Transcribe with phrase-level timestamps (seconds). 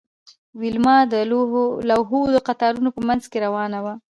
[0.59, 1.15] ویلما د
[1.89, 3.93] لوحو د قطارونو په مینځ کې روانه وه